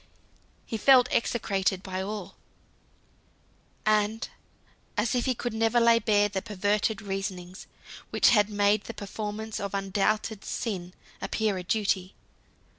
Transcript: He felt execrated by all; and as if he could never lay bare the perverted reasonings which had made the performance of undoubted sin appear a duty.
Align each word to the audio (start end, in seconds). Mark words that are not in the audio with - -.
He 0.65 0.77
felt 0.77 1.07
execrated 1.11 1.83
by 1.83 2.01
all; 2.01 2.33
and 3.85 4.27
as 4.97 5.13
if 5.13 5.25
he 5.25 5.35
could 5.35 5.53
never 5.53 5.79
lay 5.79 5.99
bare 5.99 6.27
the 6.27 6.41
perverted 6.41 7.03
reasonings 7.03 7.67
which 8.09 8.29
had 8.29 8.49
made 8.49 8.85
the 8.85 8.95
performance 8.95 9.59
of 9.59 9.75
undoubted 9.75 10.43
sin 10.43 10.95
appear 11.21 11.55
a 11.59 11.63
duty. 11.63 12.15